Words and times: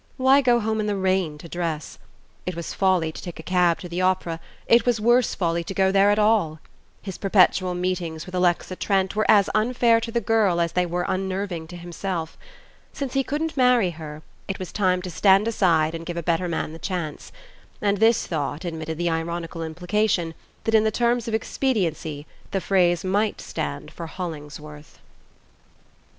Why 0.17 0.41
go 0.41 0.59
home 0.59 0.79
in 0.79 0.87
the 0.87 0.95
rain 0.95 1.37
to 1.37 1.47
dress? 1.47 1.99
It 2.47 2.55
was 2.55 2.73
folly 2.73 3.11
to 3.11 3.21
take 3.21 3.39
a 3.39 3.43
cab 3.43 3.77
to 3.81 3.87
the 3.87 4.01
opera, 4.01 4.39
it 4.65 4.83
was 4.83 4.99
worse 4.99 5.35
folly 5.35 5.63
to 5.65 5.75
go 5.75 5.91
there 5.91 6.09
at 6.09 6.17
all. 6.17 6.59
His 7.03 7.19
perpetual 7.19 7.75
meetings 7.75 8.25
with 8.25 8.33
Alexa 8.33 8.77
Trent 8.77 9.15
were 9.15 9.29
as 9.29 9.47
unfair 9.53 10.01
to 10.01 10.11
the 10.11 10.19
girl 10.19 10.59
as 10.59 10.71
they 10.71 10.87
were 10.87 11.05
unnerving 11.07 11.67
to 11.67 11.75
himself. 11.77 12.35
Since 12.91 13.13
he 13.13 13.23
couldn't 13.23 13.55
marry 13.55 13.91
her, 13.91 14.23
it 14.47 14.57
was 14.57 14.71
time 14.71 15.03
to 15.03 15.11
stand 15.11 15.47
aside 15.47 15.93
and 15.93 16.03
give 16.03 16.17
a 16.17 16.23
better 16.23 16.47
man 16.47 16.73
the 16.73 16.79
chance 16.79 17.31
and 17.79 17.99
his 17.99 18.25
thought 18.25 18.65
admitted 18.65 18.97
the 18.97 19.11
ironical 19.11 19.61
implication 19.61 20.33
that 20.63 20.73
in 20.73 20.83
the 20.83 20.89
terms 20.89 21.27
of 21.27 21.35
expediency 21.35 22.25
the 22.49 22.59
phrase 22.59 23.03
might 23.03 23.39
stand 23.39 23.91
for 23.91 24.07
Hollingsworth. 24.07 24.97